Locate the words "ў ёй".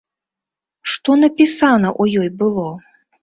2.01-2.29